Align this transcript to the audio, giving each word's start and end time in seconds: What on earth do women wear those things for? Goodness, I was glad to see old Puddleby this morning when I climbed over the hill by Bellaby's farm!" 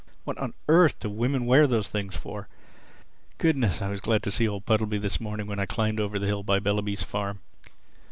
What 0.23 0.39
on 0.39 0.55
earth 0.67 0.97
do 0.99 1.11
women 1.11 1.45
wear 1.45 1.67
those 1.67 1.91
things 1.91 2.15
for? 2.15 2.47
Goodness, 3.37 3.83
I 3.83 3.91
was 3.91 3.99
glad 4.01 4.23
to 4.23 4.31
see 4.31 4.47
old 4.47 4.65
Puddleby 4.65 4.97
this 4.99 5.21
morning 5.21 5.45
when 5.45 5.59
I 5.59 5.67
climbed 5.67 5.99
over 5.99 6.17
the 6.17 6.25
hill 6.25 6.41
by 6.41 6.57
Bellaby's 6.57 7.03
farm!" 7.03 7.37